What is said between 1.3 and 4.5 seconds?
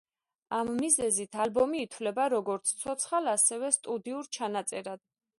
ალბომი ითვლება როგორც ცოცხალ, ასევე სტუდიურ